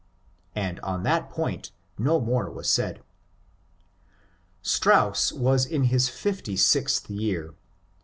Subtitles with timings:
[0.01, 0.03] '^
[0.55, 3.03] And on that point no more was said.
[4.63, 7.53] Strauss was in his fifty sixth year.